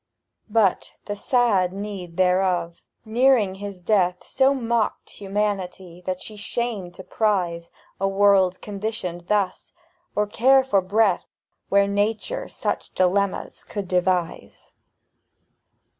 But 0.49 0.93
the 1.05 1.15
sad 1.15 1.73
need 1.73 2.17
thereof, 2.17 2.69
his 2.77 2.81
nearing 3.05 3.53
death, 3.85 4.25
So 4.25 4.51
mocked 4.55 5.11
humanity 5.11 6.01
that 6.07 6.19
she 6.19 6.35
shamed 6.37 6.95
to 6.95 7.03
prize 7.03 7.69
A 7.99 8.07
world 8.07 8.59
conditioned 8.61 9.27
thus, 9.27 9.73
or 10.15 10.25
care 10.25 10.63
for 10.63 10.81
breath 10.81 11.27
Where 11.69 11.85
Nature 11.85 12.47
such 12.47 12.89
dilemmas 12.95 13.63
could 13.63 13.87
devise. 13.87 14.73